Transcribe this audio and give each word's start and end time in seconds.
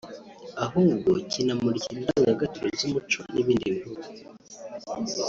ahubwo 0.65 1.09
kinamurikira 1.31 1.97
indangagaciro 2.01 2.67
z’umuco 2.79 3.21
n’ibindi 3.33 3.67
bihugu” 3.75 4.05